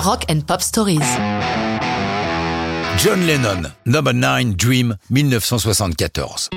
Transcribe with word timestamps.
Rock 0.00 0.24
and 0.30 0.40
Pop 0.46 0.62
Stories. 0.62 0.98
John 2.96 3.20
Lennon, 3.26 3.70
Number 3.84 4.14
9 4.14 4.56
Dream, 4.56 4.96
1974. 5.10 6.48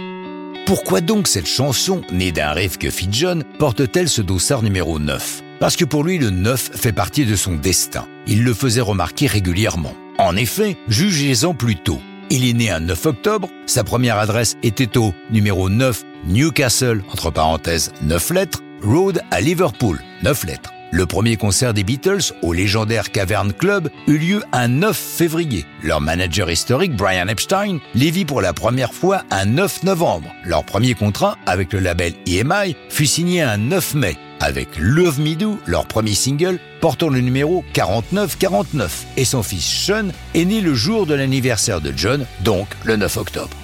Pourquoi 0.65 1.01
donc 1.01 1.27
cette 1.27 1.45
chanson, 1.45 2.03
née 2.13 2.31
d'un 2.31 2.53
rêve 2.53 2.77
que 2.77 2.89
fit 2.89 3.09
John, 3.11 3.43
porte-t-elle 3.59 4.07
ce 4.07 4.21
dossard 4.21 4.63
numéro 4.63 4.97
9 4.97 5.41
Parce 5.59 5.75
que 5.75 5.83
pour 5.83 6.05
lui, 6.05 6.17
le 6.19 6.29
9 6.29 6.71
fait 6.75 6.93
partie 6.93 7.25
de 7.25 7.35
son 7.35 7.55
destin. 7.55 8.07
Il 8.27 8.45
le 8.45 8.53
faisait 8.53 8.79
remarquer 8.79 9.27
régulièrement. 9.27 9.93
En 10.19 10.37
effet, 10.37 10.77
jugez-en 10.87 11.53
plus 11.53 11.75
tôt. 11.75 11.99
Il 12.29 12.47
est 12.47 12.53
né 12.53 12.71
un 12.71 12.79
9 12.79 13.05
octobre, 13.07 13.49
sa 13.65 13.83
première 13.83 14.19
adresse 14.19 14.55
était 14.63 14.97
au 14.97 15.13
numéro 15.31 15.69
9 15.69 16.01
Newcastle, 16.27 17.03
entre 17.11 17.29
parenthèses 17.29 17.91
9 18.03 18.29
lettres, 18.29 18.61
Road 18.81 19.19
à 19.31 19.41
Liverpool, 19.41 19.99
9 20.23 20.45
lettres. 20.45 20.72
Le 20.95 21.07
premier 21.07 21.37
concert 21.37 21.73
des 21.73 21.83
Beatles 21.83 22.35
au 22.43 22.53
légendaire 22.53 23.11
Cavern 23.11 23.51
Club 23.51 23.89
eut 24.05 24.19
lieu 24.19 24.43
un 24.51 24.67
9 24.67 24.95
février. 24.95 25.65
Leur 25.81 26.01
manager 26.01 26.51
historique, 26.51 26.95
Brian 26.95 27.27
Epstein, 27.29 27.79
les 27.95 28.11
vit 28.11 28.25
pour 28.25 28.41
la 28.41 28.53
première 28.53 28.93
fois 28.93 29.23
un 29.31 29.45
9 29.45 29.85
novembre. 29.85 30.31
Leur 30.45 30.63
premier 30.63 30.93
contrat 30.93 31.35
avec 31.47 31.73
le 31.73 31.79
label 31.79 32.13
EMI 32.27 32.75
fut 32.89 33.07
signé 33.07 33.41
un 33.41 33.57
9 33.57 33.95
mai 33.95 34.17
avec 34.39 34.67
Love 34.77 35.19
Me 35.19 35.33
Do, 35.33 35.57
leur 35.65 35.87
premier 35.87 36.13
single, 36.13 36.59
portant 36.79 37.09
le 37.09 37.21
numéro 37.21 37.65
4949. 37.73 39.05
Et 39.17 39.25
son 39.25 39.41
fils 39.41 39.65
Sean 39.65 40.09
est 40.35 40.45
né 40.45 40.61
le 40.61 40.75
jour 40.75 41.07
de 41.07 41.15
l'anniversaire 41.15 41.81
de 41.81 41.91
John, 41.97 42.23
donc 42.43 42.67
le 42.83 42.97
9 42.97 43.17
octobre. 43.17 43.62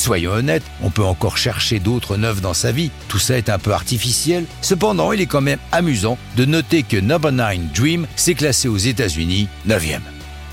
Soyons 0.00 0.32
honnêtes, 0.32 0.62
on 0.82 0.88
peut 0.88 1.04
encore 1.04 1.36
chercher 1.36 1.78
d'autres 1.78 2.16
neufs 2.16 2.40
dans 2.40 2.54
sa 2.54 2.72
vie, 2.72 2.90
tout 3.08 3.18
ça 3.18 3.36
est 3.36 3.50
un 3.50 3.58
peu 3.58 3.74
artificiel, 3.74 4.46
cependant 4.62 5.12
il 5.12 5.20
est 5.20 5.26
quand 5.26 5.42
même 5.42 5.58
amusant 5.72 6.16
de 6.38 6.46
noter 6.46 6.84
que 6.84 6.96
Number 6.96 7.30
9 7.30 7.70
Dream 7.74 8.06
s'est 8.16 8.32
classé 8.32 8.66
aux 8.66 8.78
États-Unis 8.78 9.48
9e. 9.68 10.00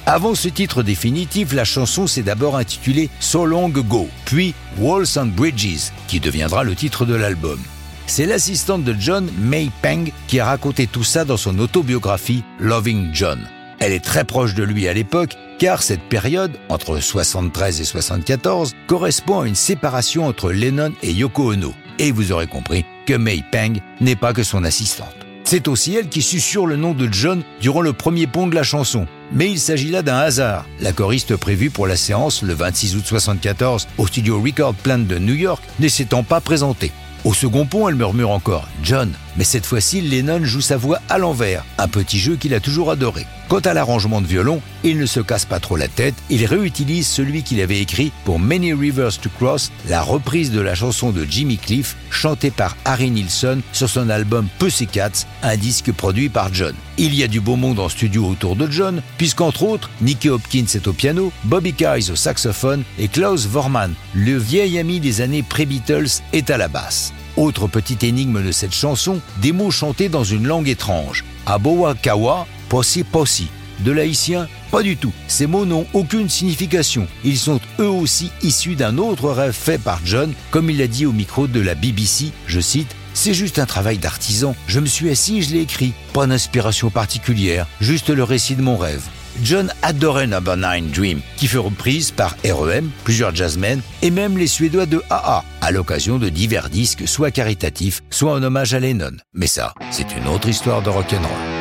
Avant 0.06 0.36
ce 0.36 0.50
titre 0.50 0.84
définitif, 0.84 1.54
la 1.54 1.64
chanson 1.64 2.08
s'est 2.08 2.24
d'abord 2.24 2.58
intitulée 2.58 3.10
So 3.22 3.46
Long 3.46 3.70
Ago, 3.70 4.10
puis 4.26 4.54
Walls 4.80 5.18
and 5.18 5.28
Bridges, 5.28 5.94
qui 6.10 6.20
deviendra 6.20 6.66
le 6.66 6.76
titre 6.76 7.06
de 7.06 7.16
l'album. 7.16 7.60
C'est 8.06 8.26
l'assistante 8.26 8.84
de 8.84 8.98
John, 9.00 9.30
May 9.40 9.70
Peng, 9.82 10.12
qui 10.28 10.42
a 10.42 10.46
raconté 10.46 10.88
tout 10.88 11.06
ça 11.06 11.24
dans 11.24 11.38
son 11.38 11.58
autobiographie 11.60 12.44
Loving 12.60 13.12
John. 13.14 13.48
Elle 13.80 13.94
est 13.94 14.04
très 14.04 14.26
proche 14.26 14.56
de 14.56 14.64
lui 14.64 14.90
à 14.90 14.94
l'époque, 14.94 15.38
car 15.58 15.84
cette 15.84 16.02
période, 16.02 16.52
entre 16.70 17.00
73 17.00 17.82
et 17.82 17.86
74, 17.86 18.76
correspond 18.88 19.42
à 19.42 19.48
une 19.48 19.56
séparation 19.56 20.26
entre 20.26 20.52
Lennon 20.52 20.94
et 21.04 21.12
Yoko 21.12 21.54
Ono. 21.54 21.74
Et 22.00 22.12
vous 22.12 22.32
aurez 22.32 22.48
compris 22.48 22.86
que 23.06 23.14
May 23.14 23.44
Peng 23.52 23.80
n'est 24.02 24.16
pas 24.16 24.34
que 24.34 24.44
son 24.44 24.64
assistante. 24.64 25.16
C'est 25.44 25.70
aussi 25.70 25.96
elle 25.96 26.10
qui 26.10 26.22
susurre 26.22 26.66
le 26.66 26.76
nom 26.76 26.94
de 26.94 27.08
John 27.10 27.42
durant 27.62 27.80
le 27.80 27.94
premier 27.94 28.28
pont 28.28 28.48
de 28.48 28.56
la 28.56 28.64
chanson. 28.64 29.08
Mais 29.32 29.50
il 29.50 29.60
s'agit 29.60 29.90
là 29.90 30.02
d'un 30.02 30.18
hasard. 30.18 30.66
La 30.82 30.92
choriste 30.92 31.38
prévue 31.38 31.70
pour 31.70 31.88
la 31.88 31.96
séance 31.96 32.42
le 32.44 32.54
26 32.54 32.98
août 32.98 33.06
74 33.06 33.88
au 33.98 34.08
studio 34.08 34.42
Record 34.42 34.76
Plant 34.76 34.98
de 34.98 35.18
New 35.18 35.36
York 35.36 35.64
ne 35.80 35.88
s'étant 35.88 36.24
pas 36.24 36.42
présentée. 36.42 36.92
Au 37.24 37.34
second 37.34 37.66
pont, 37.66 37.88
elle 37.88 37.96
murmure 37.96 38.32
encore 38.32 38.68
John, 38.84 39.14
mais 39.38 39.44
cette 39.44 39.66
fois-ci, 39.66 40.02
Lennon 40.02 40.44
joue 40.44 40.62
sa 40.62 40.78
voix 40.78 41.00
à 41.10 41.18
l'envers, 41.18 41.64
un 41.78 41.88
petit 41.88 42.20
jeu 42.20 42.36
qu'il 42.36 42.54
a 42.54 42.60
toujours 42.60 42.92
adoré. 42.92 43.26
Quant 43.48 43.60
à 43.60 43.74
l'arrangement 43.74 44.20
de 44.20 44.28
violon, 44.28 44.62
il 44.84 44.98
ne 44.98 45.06
se 45.06 45.22
casse 45.22 45.46
pas 45.46 45.60
trop 45.60 45.78
la 45.78 45.88
tête, 45.88 46.16
il 46.30 46.46
réutilise 46.46 47.08
celui 47.08 47.44
qu'il 47.44 47.62
avait 47.62 47.80
écrit 47.80 48.12
pour 48.26 48.40
Many 48.40 48.74
Rivers 48.74 49.18
to 49.20 49.30
Cross, 49.38 49.72
la 49.88 50.02
reprise 50.02 50.52
de 50.52 50.60
la 50.60 50.76
chanson 50.76 51.12
de 51.12 51.24
Jimmy 51.24 51.58
Cliff, 51.58 51.96
chantée 52.10 52.52
par 52.52 52.76
Harry 52.84 53.10
Nilsson 53.10 53.62
sur 53.72 53.90
son 53.90 54.10
album 54.10 54.48
Pussycats, 54.60 55.26
un 55.44 55.56
disque 55.56 55.92
produit 55.94 56.30
par 56.30 56.54
John. 56.54 56.76
Il 56.98 57.16
y 57.16 57.24
a 57.24 57.28
du 57.28 57.40
beau 57.40 57.56
monde 57.56 57.80
en 57.80 57.90
studio 57.90 58.26
autour 58.26 58.56
de 58.56 58.70
John, 58.70 59.02
puisqu'entre 59.18 59.64
autres, 59.64 59.90
Nicky 60.02 60.30
Hopkins 60.30 60.66
est 60.74 60.88
au 60.88 60.94
piano, 60.94 61.32
Bobby 61.46 61.74
Keyes 61.74 62.12
au 62.12 62.16
saxophone 62.16 62.84
et 63.00 63.08
Klaus 63.08 63.46
Vormann, 63.46 63.94
le 64.14 64.38
vieil 64.38 64.78
ami 64.78 65.00
des 65.00 65.22
années 65.22 65.44
pré-Beatles, 65.44 66.22
est 66.34 66.50
à 66.50 66.58
la 66.58 66.68
basse. 66.68 67.14
Autre 67.38 67.68
petite 67.68 68.04
énigme 68.04 68.44
de 68.44 68.52
cette 68.52 68.74
chanson, 68.74 69.22
des 69.42 69.52
mots 69.52 69.70
chantés 69.70 70.10
dans 70.10 70.24
une 70.24 70.48
langue 70.48 70.68
étrange. 70.68 71.24
Aboa 71.46 71.94
Kawa, 71.94 72.48
Possi 72.68 73.04
Possi. 73.04 73.48
De 73.82 73.92
l'haïtien 73.92 74.48
Pas 74.72 74.82
du 74.82 74.98
tout. 74.98 75.14
Ces 75.28 75.46
mots 75.46 75.68
n'ont 75.68 75.86
aucune 75.94 76.30
signification. 76.30 77.08
Ils 77.24 77.38
sont 77.38 77.60
eux 77.80 77.88
aussi 77.88 78.32
issus 78.42 78.74
d'un 78.74 78.98
autre 78.98 79.30
rêve 79.30 79.54
fait 79.54 79.78
par 79.78 80.02
John, 80.04 80.34
comme 80.50 80.72
il 80.72 80.80
l'a 80.80 80.88
dit 80.88 81.06
au 81.06 81.12
micro 81.12 81.46
de 81.46 81.60
la 81.60 81.76
BBC, 81.76 82.32
je 82.48 82.60
cite, 82.60 82.96
c'est 83.14 83.36
juste 83.36 83.60
un 83.60 83.68
travail 83.68 84.00
d'artisan. 84.00 84.56
Je 84.68 84.80
me 84.80 84.88
suis 84.88 85.12
assis 85.12 85.44
je 85.44 85.54
l'ai 85.54 85.62
écrit. 85.62 85.94
Pas 86.14 86.26
d'inspiration 86.26 86.90
particulière, 86.90 87.68
juste 87.82 88.10
le 88.10 88.24
récit 88.24 88.56
de 88.56 88.64
mon 88.64 88.78
rêve. 88.78 89.04
John 89.44 89.72
adorait 89.82 90.28
Number 90.28 90.58
9 90.58 90.92
Dream, 90.92 91.22
qui 91.38 91.48
fut 91.48 91.58
reprise 91.58 92.12
par 92.12 92.36
REM, 92.44 92.90
plusieurs 93.04 93.36
jazzmen 93.36 93.82
et 94.02 94.12
même 94.12 94.38
les 94.38 94.48
Suédois 94.48 94.86
de 94.86 95.02
AA, 95.10 95.44
à 95.62 95.72
l'occasion 95.72 96.18
de 96.18 96.30
divers 96.30 96.70
disques 96.70 97.08
soit 97.08 97.32
caritatifs, 97.32 98.02
soit 98.10 98.34
en 98.34 98.44
hommage 98.44 98.74
à 98.74 98.80
Lennon. 98.80 99.18
Mais 99.34 99.48
ça, 99.48 99.74
c'est 99.92 100.16
une 100.16 100.28
autre 100.28 100.50
histoire 100.50 100.82
de 100.82 100.90
rock'n'roll. 100.90 101.57